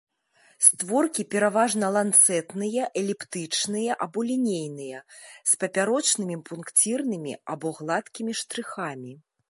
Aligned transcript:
Створкі 0.67 1.25
пераважна 1.35 1.85
ланцэтныя, 1.97 2.87
эліптычныя 3.03 3.99
або 4.07 4.19
лінейныя, 4.31 4.99
з 5.53 5.63
папярочнымі 5.65 6.37
пункцірнымі 6.49 7.33
або 7.57 7.67
гладкімі 7.81 8.33
штрыхамі. 8.43 9.13